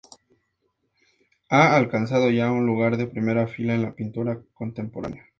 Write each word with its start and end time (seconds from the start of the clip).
Ha 1.49 1.75
alcanzado 1.75 2.31
ya 2.31 2.51
un 2.51 2.65
lugar 2.65 2.97
de 2.97 3.05
primera 3.05 3.45
fila 3.45 3.75
en 3.75 3.83
la 3.83 3.93
pintura 3.93 4.41
contemporánea". 4.55 5.27